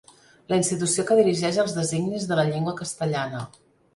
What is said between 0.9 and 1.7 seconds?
que dirigeix